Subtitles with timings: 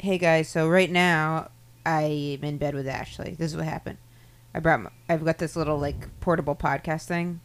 [0.00, 1.50] Hey guys, so right now
[1.84, 2.02] I
[2.38, 3.34] am in bed with Ashley.
[3.36, 3.98] This is what happened.
[4.54, 7.40] I brought my, I've got this little like portable podcast thing,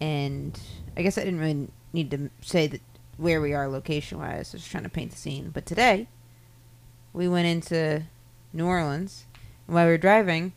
[0.00, 0.56] and
[0.96, 2.80] I guess I didn't really need to say that
[3.16, 4.30] where we are location wise.
[4.32, 5.50] I was just trying to paint the scene.
[5.50, 6.06] But today,
[7.12, 8.04] we went into
[8.52, 9.26] New Orleans,
[9.66, 10.52] and while we were driving,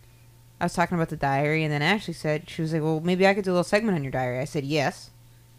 [0.61, 3.25] I was talking about the diary, and then Ashley said she was like, "Well, maybe
[3.25, 5.09] I could do a little segment on your diary." I said yes.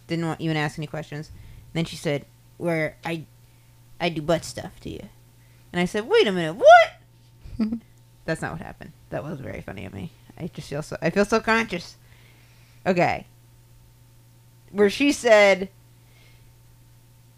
[0.06, 1.30] Didn't want even ask any questions.
[1.30, 2.26] And then she said,
[2.58, 3.26] "Where I,
[4.00, 5.08] I do butt stuff to you,"
[5.74, 7.80] and I said, "Wait a minute, what?"
[8.26, 8.92] That's not what happened.
[9.10, 10.12] That was very funny of me.
[10.38, 10.96] I just feel so.
[11.02, 11.96] I feel so conscious.
[12.86, 13.26] Okay.
[14.70, 15.68] Where she said,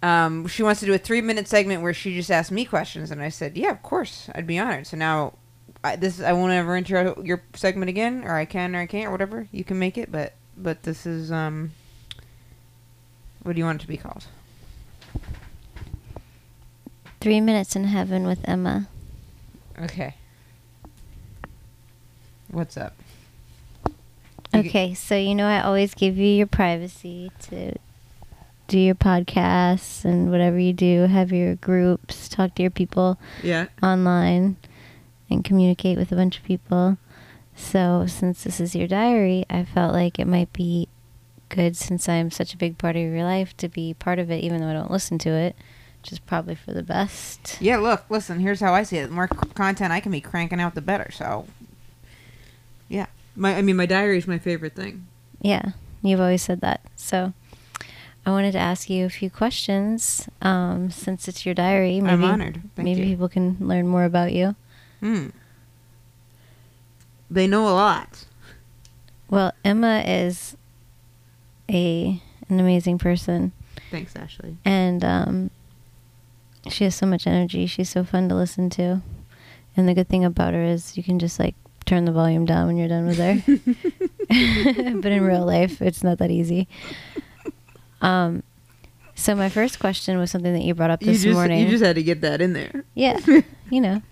[0.02, 3.22] um, she wants to do a three-minute segment where she just asked me questions, and
[3.22, 5.32] I said, "Yeah, of course, I'd be honored." So now,
[5.82, 9.08] I, this I won't ever enter your segment again, or I can, or I can't,
[9.08, 9.48] or whatever.
[9.50, 11.72] You can make it, but but this is um.
[13.44, 14.26] What do you want it to be called?
[17.26, 18.86] Three minutes in heaven with Emma.
[19.82, 20.14] Okay.
[22.52, 22.94] What's up?
[24.54, 27.74] You Okay, so you know I always give you your privacy to
[28.68, 33.66] do your podcasts and whatever you do, have your groups, talk to your people Yeah.
[33.82, 34.54] online
[35.28, 36.96] and communicate with a bunch of people.
[37.56, 40.86] So, since this is your diary, I felt like it might be
[41.48, 44.44] good since I'm such a big part of your life to be part of it
[44.44, 45.56] even though I don't listen to it,
[46.06, 47.58] which is probably for the best.
[47.60, 49.08] Yeah, look, listen, here's how I see it.
[49.08, 51.10] The more content I can be cranking out, the better.
[51.10, 51.48] So,
[52.88, 53.06] yeah.
[53.34, 55.08] My, I mean, my diary is my favorite thing.
[55.42, 55.70] Yeah,
[56.02, 56.80] you've always said that.
[56.94, 57.32] So
[58.24, 62.00] I wanted to ask you a few questions um, since it's your diary.
[62.00, 62.60] Maybe, I'm honored.
[62.76, 63.06] Thank maybe you.
[63.06, 64.54] people can learn more about you.
[65.00, 65.30] Hmm.
[67.28, 68.26] They know a lot.
[69.28, 70.56] Well, Emma is
[71.68, 73.50] a an amazing person,
[73.90, 74.56] Thanks, Ashley.
[74.64, 75.50] and um,
[76.68, 77.66] she has so much energy.
[77.66, 79.02] She's so fun to listen to,
[79.76, 81.54] and the good thing about her is you can just like
[81.84, 83.42] turn the volume down when you're done with her.
[85.00, 86.68] but in real life, it's not that easy.
[88.02, 88.42] Um,
[89.14, 91.60] so my first question was something that you brought up You this just, morning.
[91.60, 92.84] you just had to get that in there.
[92.94, 93.18] Yeah,
[93.70, 94.02] you know.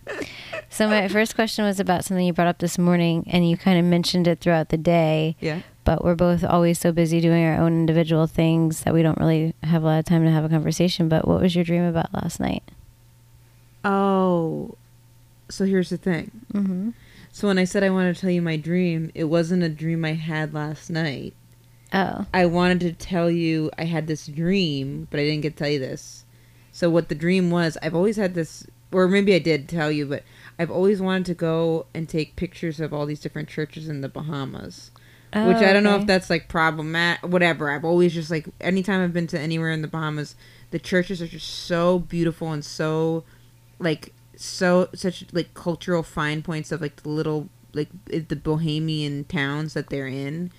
[0.71, 3.79] So my first question was about something you brought up this morning, and you kind
[3.79, 5.37] of mentioned it throughout the day.
[5.41, 5.61] Yeah.
[5.85, 9.55] But we're both always so busy doing our own individual things that we don't really
[9.63, 11.09] have a lot of time to have a conversation.
[11.09, 12.63] But what was your dream about last night?
[13.85, 14.77] Oh,
[15.51, 16.31] so here's the thing.
[16.53, 16.91] Mm-hmm.
[17.33, 20.05] So when I said I wanted to tell you my dream, it wasn't a dream
[20.05, 21.35] I had last night.
[21.93, 25.65] Oh, I wanted to tell you I had this dream, but I didn't get to
[25.65, 26.25] tell you this.
[26.73, 30.07] So what the dream was, I've always had this, or maybe I did tell you,
[30.07, 30.23] but
[30.59, 34.09] I've always wanted to go and take pictures of all these different churches in the
[34.09, 34.91] Bahamas.
[35.35, 37.25] Which Oh, I don't know if that's like problematic.
[37.29, 37.71] Whatever.
[37.71, 40.37] I've always just like anytime I've been to anywhere in the Bahamas,
[40.71, 43.25] the churches are just so beautiful and so
[43.79, 49.75] like so such like cultural fine points of like the little like the Bohemian towns
[49.75, 50.51] that they're in.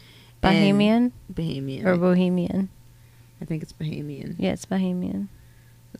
[0.43, 1.85] And- Bahamian Bahamian.
[1.85, 2.69] or Bohemian?
[3.41, 4.35] I think it's Bohemian.
[4.37, 5.27] Yeah, it's Bahamian.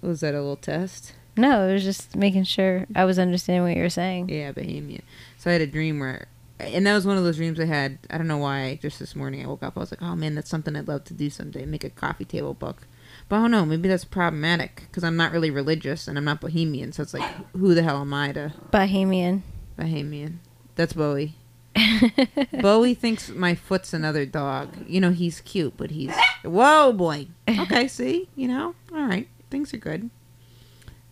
[0.01, 1.13] Was that a little test?
[1.37, 4.29] No, it was just making sure I was understanding what you were saying.
[4.29, 5.01] Yeah, Bohemian.
[5.37, 6.27] So I had a dream where,
[6.59, 7.99] and that was one of those dreams I had.
[8.09, 8.79] I don't know why.
[8.81, 9.75] Just this morning, I woke up.
[9.75, 11.65] I was like, "Oh man, that's something I'd love to do someday.
[11.65, 12.87] Make a coffee table book."
[13.27, 13.65] But I don't know.
[13.65, 16.91] Maybe that's problematic because I'm not really religious and I'm not Bohemian.
[16.91, 19.43] So it's like, who the hell am I to Bohemian?
[19.77, 20.41] Bohemian.
[20.75, 21.35] That's Bowie.
[22.61, 24.75] Bowie thinks my foot's another dog.
[24.87, 27.27] You know, he's cute, but he's whoa boy.
[27.49, 30.09] Okay, see, you know, all right, things are good.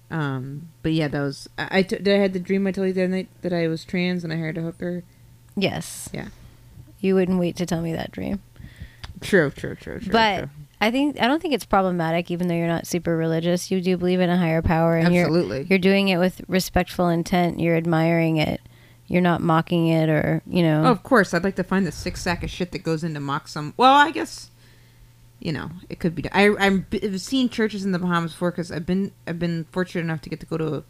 [0.10, 1.80] Um, but yeah, that was I.
[1.80, 3.68] I t- did I had the dream I told you the other night that I
[3.68, 5.04] was trans and I hired a hooker.
[5.56, 6.10] Yes.
[6.14, 6.28] Yeah.
[7.00, 8.42] You wouldn't wait to tell me that dream.
[9.22, 10.12] True, true, true, true.
[10.12, 10.50] but true.
[10.84, 13.72] I think I don't think it's problematic, even though you're not super religious.
[13.72, 17.08] You do believe in a higher power, and you're absolutely, you're doing it with respectful
[17.08, 17.62] intent.
[17.62, 18.60] You're admiring it.
[19.08, 20.84] You're not mocking it, or you know.
[20.86, 23.22] oh, of course, I'd like to find the six sack of shit that goes into
[23.22, 23.74] mock some.
[23.78, 24.50] Well, I guess.
[25.40, 26.30] You know, it could be.
[26.32, 30.22] I I've seen churches in the Bahamas before because I've been I've been fortunate enough
[30.22, 30.84] to get to go to a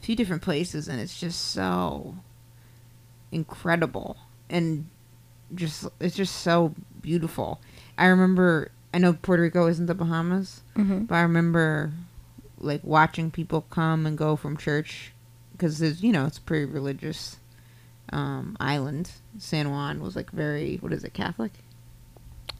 [0.00, 2.16] few different places, and it's just so
[3.32, 4.16] incredible
[4.48, 4.86] and
[5.54, 7.60] just it's just so beautiful.
[7.98, 11.06] I remember I know Puerto Rico isn't the Bahamas, Mhm.
[11.06, 11.92] but I remember
[12.58, 15.12] like watching people come and go from church
[15.52, 17.38] because there's you know it's a pretty religious
[18.12, 19.10] um, island.
[19.38, 21.52] San Juan was like very what is it Catholic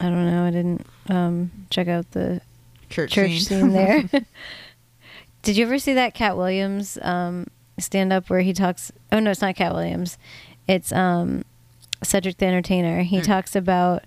[0.01, 0.45] I don't know.
[0.45, 2.41] I didn't um, check out the
[2.89, 4.03] church church scene, scene there.
[5.43, 7.47] Did you ever see that Katt Williams um,
[7.79, 8.91] stand up where he talks?
[9.13, 10.19] Oh no, it's not Katt Williams.
[10.69, 11.45] It's um,
[12.03, 13.03] Cedric the Entertainer.
[13.03, 13.23] He Hmm.
[13.25, 14.05] talks about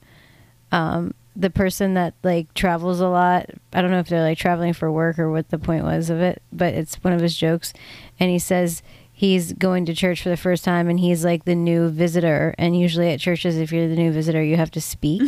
[0.71, 3.49] um, the person that like travels a lot.
[3.73, 6.19] I don't know if they're like traveling for work or what the point was of
[6.21, 7.73] it, but it's one of his jokes.
[8.19, 8.81] And he says
[9.11, 12.53] he's going to church for the first time and he's like the new visitor.
[12.57, 15.21] And usually at churches, if you're the new visitor, you have to speak.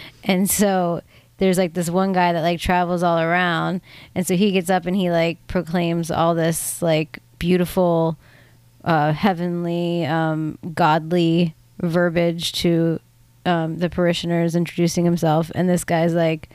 [0.24, 1.02] and so
[1.38, 3.80] there's like this one guy that like travels all around.
[4.14, 8.16] And so he gets up and he like proclaims all this like beautiful,
[8.84, 13.00] uh, heavenly, um, godly verbiage to
[13.46, 16.50] um, the parishioners introducing himself, and this guy's like,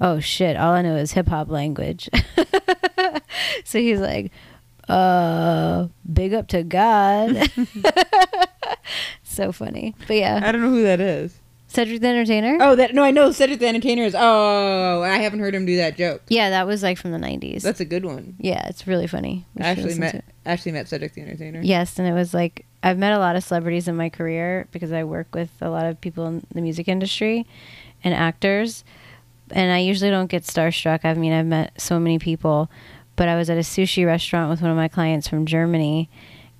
[0.00, 0.56] "Oh shit!
[0.56, 2.08] All I know is hip hop language."
[3.64, 4.32] so he's like,
[4.88, 7.50] "Uh, big up to God."
[9.22, 11.38] so funny, but yeah, I don't know who that is.
[11.74, 12.56] Cedric the Entertainer.
[12.60, 14.14] Oh, that no, I know Cedric the Entertainer is.
[14.16, 16.22] Oh, I haven't heard him do that joke.
[16.28, 17.62] Yeah, that was like from the '90s.
[17.62, 18.36] That's a good one.
[18.38, 19.44] yeah, it's really funny.
[19.54, 21.60] We I actually met actually met Cedric the Entertainer.
[21.62, 24.92] Yes, and it was like I've met a lot of celebrities in my career because
[24.92, 27.46] I work with a lot of people in the music industry
[28.02, 28.84] and actors.
[29.50, 31.00] And I usually don't get starstruck.
[31.04, 32.70] I mean, I've met so many people,
[33.14, 36.08] but I was at a sushi restaurant with one of my clients from Germany,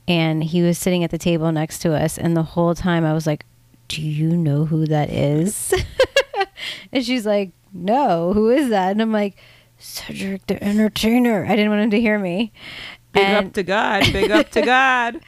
[0.07, 3.15] and he was sitting at the table next to us, and the whole time I
[3.15, 3.47] was like,
[3.89, 5.73] "Do you know who that is?"
[6.93, 9.37] and she's like, "No, who is that?" And I'm like,
[9.79, 12.53] "Cedric the Entertainer." I didn't want him to hear me.
[13.13, 14.03] Big And- up to God.
[14.13, 15.21] Big up to God.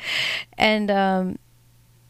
[0.58, 1.38] and um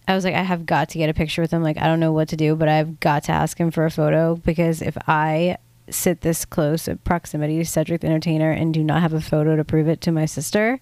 [0.09, 1.65] I was like, I have got to get a picture with him.
[1.65, 3.91] Like, I don't know what to do, but I've got to ask him for a
[3.91, 5.57] photo because if I
[5.91, 9.57] sit this close at proximity to Cedric the Entertainer and do not have a photo
[9.57, 10.81] to prove it to my sister,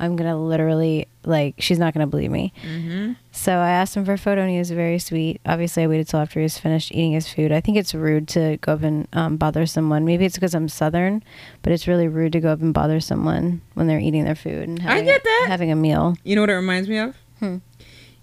[0.00, 2.52] I'm gonna literally like she's not gonna believe me.
[2.62, 3.12] Mm-hmm.
[3.32, 5.40] So I asked him for a photo, and he was very sweet.
[5.46, 7.52] Obviously, I waited till after he was finished eating his food.
[7.52, 10.04] I think it's rude to go up and um, bother someone.
[10.04, 11.22] Maybe it's because I'm Southern,
[11.62, 14.68] but it's really rude to go up and bother someone when they're eating their food
[14.68, 15.44] and I having, get that.
[15.48, 16.16] having a meal.
[16.24, 17.16] You know what it reminds me of?
[17.38, 17.58] Hmm.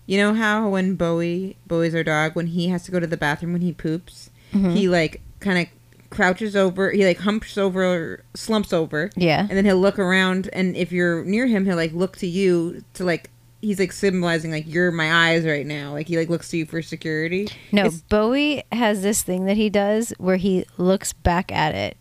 [0.05, 3.15] You know how when Bowie, Bowie's our dog, when he has to go to the
[3.17, 4.75] bathroom when he poops, Mhm.
[4.75, 5.67] he like kind of
[6.11, 9.39] crouches over, he like humps over, slumps over, Yeah.
[9.41, 12.83] and then he'll look around, and if you're near him, he'll like look to you
[12.93, 13.31] to like
[13.63, 15.91] he's like symbolizing like you're my eyes right now.
[15.93, 17.47] Like he like looks to you for security.
[17.71, 21.97] No, It's- Bowie has this thing that he does where he looks back at it.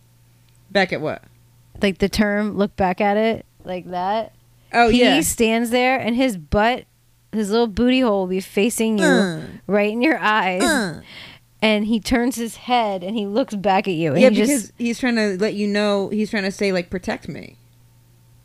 [0.70, 1.22] Back at what?
[1.82, 4.32] Like the term look back at it, like that.
[4.72, 5.20] Oh he yeah.
[5.22, 6.84] stands there and his butt,
[7.32, 10.62] his little booty hole will be facing you Uh, right in your eyes.
[10.62, 11.00] uh.
[11.62, 14.12] And he turns his head and he looks back at you.
[14.12, 16.08] And Yeah, he because just, he's trying to let you know.
[16.08, 17.56] He's trying to say like protect me.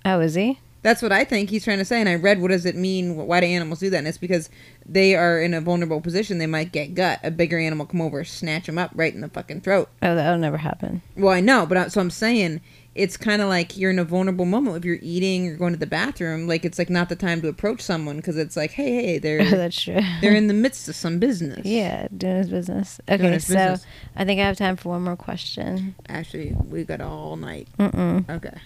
[0.06, 0.59] oh, is he?
[0.81, 2.00] That's what I think he's trying to say.
[2.00, 3.15] And I read what does it mean?
[3.15, 3.97] Why do animals do that?
[3.97, 4.50] And it's because
[4.85, 6.38] they are in a vulnerable position.
[6.38, 7.19] They might get gut.
[7.23, 9.89] A bigger animal come over, snatch them up right in the fucking throat.
[10.03, 11.01] Oh, that'll never happen.
[11.17, 12.62] Well, I know, but I, so I'm saying
[12.95, 15.80] it's kind of like you're in a vulnerable moment if you're eating or going to
[15.80, 16.47] the bathroom.
[16.47, 19.44] Like it's like not the time to approach someone because it's like, hey, hey, they're
[19.51, 20.00] that's true.
[20.21, 21.65] they're in the midst of some business.
[21.65, 23.01] yeah, doing his business.
[23.09, 23.86] Okay, his so business.
[24.15, 25.95] I think I have time for one more question.
[26.07, 27.68] Actually, we got all night.
[27.77, 28.30] Mm-mm.
[28.30, 28.57] Okay.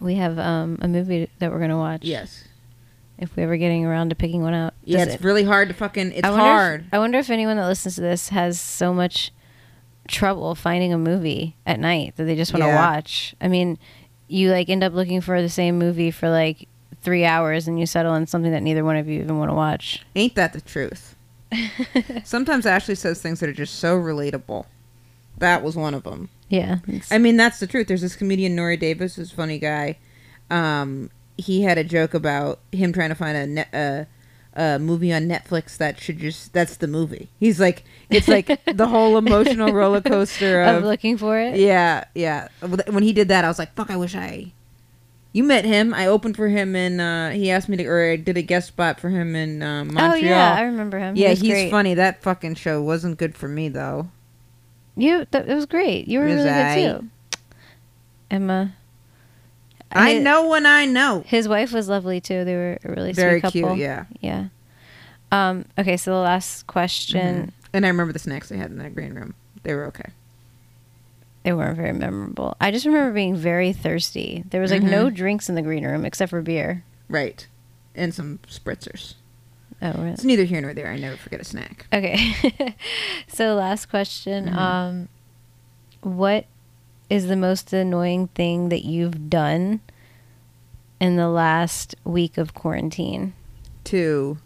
[0.00, 2.04] We have um, a movie that we're gonna watch.
[2.04, 2.44] Yes.
[3.18, 4.74] If we ever getting around to picking one out.
[4.82, 6.12] Yeah, it's it- really hard to fucking.
[6.12, 6.80] It's I hard.
[6.86, 9.30] If, I wonder if anyone that listens to this has so much
[10.08, 12.76] trouble finding a movie at night that they just want to Yeah.
[12.76, 13.34] watch.
[13.40, 13.78] I mean,
[14.28, 16.68] you like end up looking for the same movie for like
[17.02, 19.54] three hours and you settle on something that neither one of you even want to
[19.54, 20.04] watch.
[20.14, 21.16] Ain't that the truth?
[22.24, 24.66] Sometimes Ashley says things that are just so relatable.
[25.38, 26.28] That was one of them.
[26.48, 26.78] Yeah.
[27.10, 27.88] I mean, that's the truth.
[27.88, 29.98] There's this comedian Nore Davis, who's a funny guy.
[30.50, 34.04] Um, he had a joke about him trying to find a net, uh,
[34.54, 37.28] a movie on Netflix that should just that's the movie.
[37.40, 41.56] He's like, it's like the whole emotional roller coaster of of looking for it.
[41.56, 42.48] yeah, yeah.
[42.88, 44.52] When he did that, I was like, fuck, I wish I.
[45.34, 45.94] You met him.
[45.94, 48.68] I opened for him, and uh, he asked me to, or I did a guest
[48.68, 50.12] spot for him in uh, Montreal.
[50.12, 51.16] Oh yeah, I remember him.
[51.16, 51.70] Yeah, he's great.
[51.70, 51.94] funny.
[51.94, 54.10] That fucking show wasn't good for me though.
[54.94, 56.06] You, that, it was great.
[56.06, 56.74] You were was really aight.
[56.74, 57.08] good too.
[58.30, 58.74] Emma.
[59.92, 61.22] I His- know when I know.
[61.26, 62.44] His wife was lovely too.
[62.44, 63.74] They were a really Very sweet couple.
[63.74, 63.78] cute.
[63.78, 64.04] Yeah.
[64.20, 64.44] Yeah.
[65.30, 65.64] Um.
[65.78, 65.96] Okay.
[65.96, 67.46] So the last question.
[67.46, 67.50] Mhm.
[67.74, 69.34] And I remember the snacks they had in that green room.
[69.62, 70.10] They were okay.
[71.44, 72.56] they weren't very memorable.
[72.60, 74.44] I just remember being very thirsty.
[74.50, 76.84] There was like no drinks in the green room except for beer.
[77.08, 77.46] Right.
[77.96, 79.14] And some spritzers.
[79.80, 80.10] Oh, really?
[80.10, 80.86] It's neither here nor there.
[80.88, 81.86] I never forget a snack.
[81.92, 82.76] Okay.
[83.26, 84.46] so last question.
[84.50, 84.54] Mhm.
[84.56, 85.08] Um,
[86.02, 86.46] what
[87.12, 89.80] is the most annoying thing that you've done
[90.98, 93.34] in the last week of quarantine?
[93.84, 94.38] To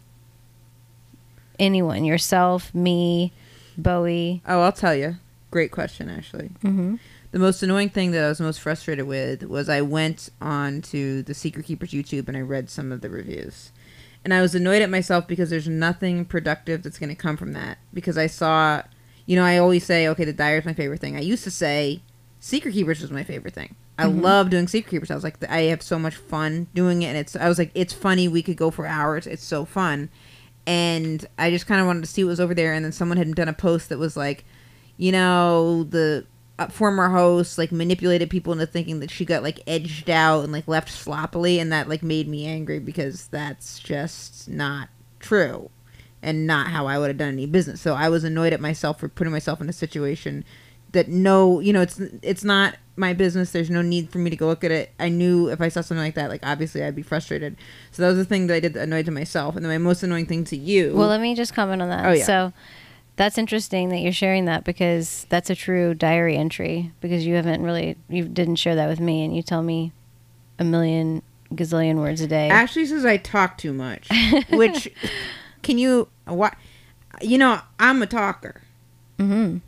[1.60, 3.32] Anyone, yourself, me,
[3.78, 4.42] Bowie.
[4.48, 5.14] Oh, I'll tell you.
[5.52, 6.50] Great question, actually.
[6.64, 6.96] Mm-hmm.
[7.30, 11.22] The most annoying thing that I was most frustrated with was I went on to
[11.22, 13.70] the Secret Keepers YouTube and I read some of the reviews.
[14.24, 17.52] And I was annoyed at myself because there's nothing productive that's going to come from
[17.52, 17.78] that.
[17.94, 18.82] Because I saw,
[19.24, 21.16] you know, I always say, okay, the diary is my favorite thing.
[21.16, 22.02] I used to say
[22.46, 23.74] Secret Keepers was my favorite thing.
[23.98, 24.22] I Mhm.
[24.22, 25.10] love doing Secret Keepers.
[25.10, 27.34] I was like, I have so much fun doing it, and it's.
[27.34, 28.28] I was like, it's funny.
[28.28, 29.26] We could go for hours.
[29.26, 30.10] It's so fun,
[30.64, 32.72] and I just kind of wanted to see what was over there.
[32.72, 34.44] And then someone had done a post that was like,
[34.96, 36.24] you know, the
[36.56, 40.52] uh, former host like manipulated people into thinking that she got like edged out and
[40.52, 44.88] like left sloppily, and that like made me angry because that's just not
[45.18, 45.68] true
[46.22, 47.80] and not how I would have done any business.
[47.80, 50.44] So I was annoyed at myself for putting myself in a situation
[50.96, 53.52] that no, you know, it's it's not my business.
[53.52, 54.92] There's no need for me to go look at it.
[54.98, 57.56] I knew if I saw something like that, like obviously I'd be frustrated.
[57.92, 59.54] So that was the thing that I did that annoyed to myself.
[59.54, 60.94] And then my most annoying thing to you.
[60.94, 62.06] Well, let me just comment on that.
[62.06, 62.24] Oh, yeah.
[62.24, 62.52] So
[63.16, 67.62] that's interesting that you're sharing that because that's a true diary entry because you haven't
[67.62, 69.92] really you didn't share that with me and you tell me
[70.58, 71.22] a million
[71.52, 72.48] gazillion words a day.
[72.48, 74.08] Ashley says I talk too much,
[74.50, 74.90] which
[75.62, 76.54] can you what?
[77.20, 78.62] You know, I'm a talker.
[79.18, 79.58] mm-hmm.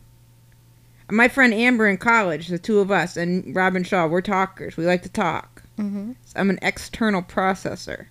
[1.11, 4.77] My friend Amber in college, the two of us, and Robin Shaw, we're talkers.
[4.77, 5.63] We like to talk.
[5.79, 6.13] Mm-hmm.
[6.37, 8.07] I'm an external processor.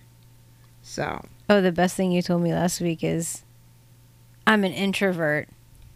[0.82, 3.42] So Oh, the best thing you told me last week is
[4.46, 5.48] I'm an introvert.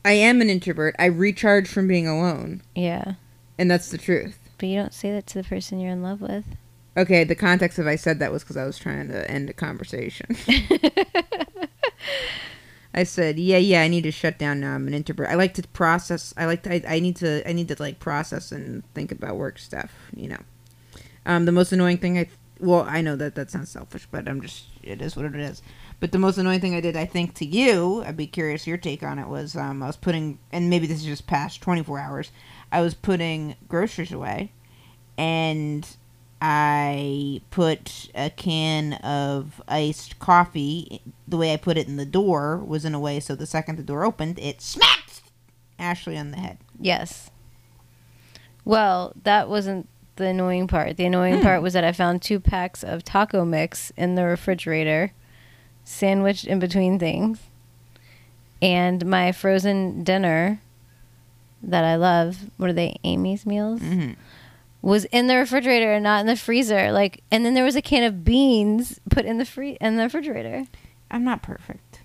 [0.04, 0.94] I am an introvert.
[0.98, 3.14] I recharge from being alone, Yeah.
[3.58, 4.38] and that's the truth.
[4.58, 6.44] But you don't say that to the person you're in love with.
[6.96, 9.54] Okay, the context of I said that was because I was trying to end a
[9.54, 10.36] conversation.
[12.94, 14.74] I said, "Yeah, yeah, I need to shut down now.
[14.74, 15.28] I'm an introvert.
[15.28, 16.34] I like to process.
[16.36, 16.74] I like to.
[16.74, 17.48] I, I need to.
[17.48, 19.92] I need to like process and think about work stuff.
[20.14, 20.40] You know,
[21.24, 22.28] um, the most annoying thing I.
[22.60, 24.66] Well, I know that that sounds selfish, but I'm just.
[24.82, 25.62] It is what it is.
[26.00, 28.76] But the most annoying thing I did, I think, to you, I'd be curious your
[28.76, 31.98] take on it was um, I was putting, and maybe this is just past 24
[31.98, 32.32] hours.
[32.72, 34.50] I was putting groceries away,
[35.16, 35.88] and
[36.44, 41.00] I put a can of iced coffee.
[41.28, 43.76] The way I put it in the door was in a way so the second
[43.76, 45.22] the door opened, it smacked
[45.78, 46.58] Ashley on the head.
[46.80, 47.30] Yes.
[48.64, 50.96] Well, that wasn't the annoying part.
[50.96, 51.42] The annoying Hmm.
[51.42, 55.12] part was that I found two packs of taco mix in the refrigerator,
[55.84, 57.38] sandwiched in between things.
[58.60, 60.60] And my frozen dinner
[61.62, 63.80] that I love, what are they, Amy's meals?
[63.80, 64.12] Mm-hmm.
[64.82, 66.90] Was in the refrigerator and not in the freezer.
[66.92, 70.02] Like and then there was a can of beans put in the free in the
[70.04, 70.66] refrigerator.
[71.10, 72.00] I'm not perfect.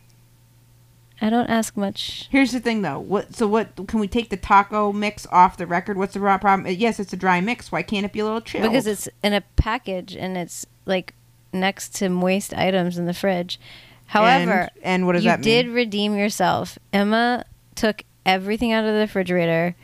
[1.19, 2.27] I don't ask much.
[2.29, 2.99] Here's the thing, though.
[2.99, 3.35] What?
[3.35, 3.75] So what?
[3.87, 5.97] Can we take the taco mix off the record?
[5.97, 6.67] What's the raw problem?
[6.67, 7.71] Uh, Yes, it's a dry mix.
[7.71, 8.63] Why can't it be a little chilled?
[8.69, 11.15] Because it's in a package and it's like
[11.51, 13.59] next to moist items in the fridge.
[14.07, 16.77] However, and, and what does you that did redeem yourself.
[16.93, 19.75] Emma took everything out of the refrigerator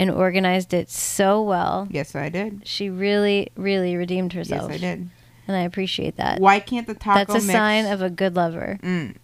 [0.00, 1.86] and organized it so well.
[1.90, 2.62] Yes, I did.
[2.64, 4.72] She really, really redeemed herself.
[4.72, 5.10] Yes, I did.
[5.46, 6.40] And I appreciate that.
[6.40, 7.52] Why can't the taco That's a mix?
[7.52, 8.78] sign of a good lover.
[8.82, 9.16] Mm.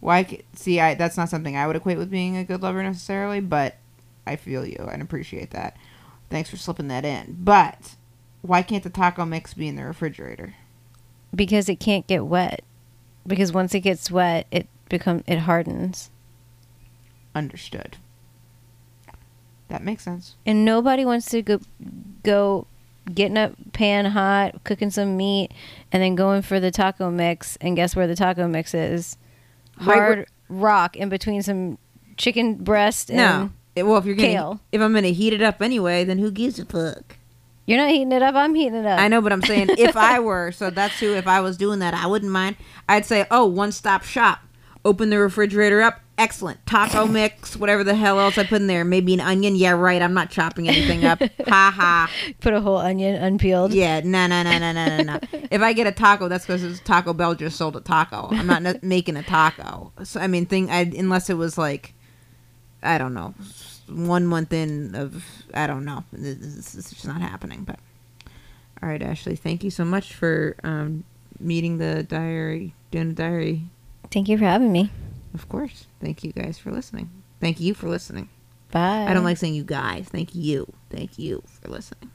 [0.00, 0.42] Why?
[0.54, 3.76] See, I that's not something I would equate with being a good lover necessarily, but
[4.26, 5.76] I feel you and appreciate that.
[6.28, 7.38] Thanks for slipping that in.
[7.40, 7.96] But
[8.42, 10.54] why can't the taco mix be in the refrigerator?
[11.34, 12.62] Because it can't get wet.
[13.26, 16.10] Because once it gets wet, it become it hardens.
[17.34, 17.96] Understood.
[19.68, 20.34] That makes sense.
[20.46, 21.60] and nobody wants to go
[22.22, 22.66] go
[23.14, 25.50] getting a pan hot, cooking some meat,
[25.92, 27.56] and then going for the taco mix.
[27.60, 29.16] And guess where the taco mix is?
[29.78, 31.78] Hard rock in between some
[32.16, 33.50] chicken breast no.
[33.76, 34.60] It- well, if you're gonna kale.
[34.72, 37.16] if I'm gonna heat it up anyway, then who gives a fuck?
[37.66, 38.34] you're not heating it up.
[38.34, 38.98] I'm heating it up.
[38.98, 41.12] I know, but I'm saying if I were, so that's who.
[41.14, 42.56] If I was doing that, I wouldn't mind.
[42.88, 44.40] I'd say, oh, one stop shop.
[44.88, 46.00] Open the refrigerator up.
[46.16, 48.86] Excellent taco mix, whatever the hell else I put in there.
[48.86, 49.54] Maybe an onion.
[49.54, 50.00] Yeah, right.
[50.00, 51.20] I'm not chopping anything up.
[51.46, 52.10] ha ha.
[52.40, 53.74] Put a whole onion unpeeled.
[53.74, 55.20] Yeah, no, no, no, no, no, no, no.
[55.50, 58.28] If I get a taco, that's because Taco Bell just sold a taco.
[58.30, 59.92] I'm not n- making a taco.
[60.04, 60.70] So I mean, thing.
[60.70, 61.92] I unless it was like,
[62.82, 63.34] I don't know,
[63.88, 66.02] one month in of I don't know.
[66.12, 67.64] This is just not happening.
[67.64, 67.78] But
[68.82, 71.04] all right, Ashley, thank you so much for um,
[71.38, 73.64] meeting the diary, doing the diary.
[74.10, 74.90] Thank you for having me.
[75.34, 75.86] Of course.
[76.00, 77.10] Thank you guys for listening.
[77.40, 78.28] Thank you for listening.
[78.70, 79.06] Bye.
[79.08, 80.08] I don't like saying you guys.
[80.08, 80.72] Thank you.
[80.90, 82.10] Thank you for listening.